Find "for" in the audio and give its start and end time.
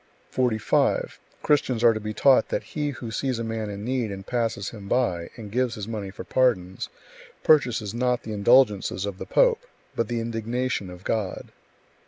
6.09-6.23